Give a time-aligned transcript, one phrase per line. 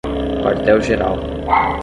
[0.41, 1.77] Quartel Geral